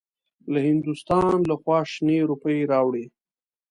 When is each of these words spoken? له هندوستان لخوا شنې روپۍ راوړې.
له 0.51 0.59
هندوستان 0.69 1.35
لخوا 1.49 1.79
شنې 1.93 2.17
روپۍ 2.29 2.57
راوړې. 2.71 3.05